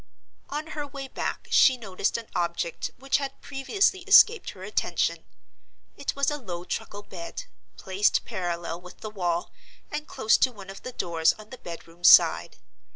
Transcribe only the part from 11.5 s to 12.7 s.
the bedroom side.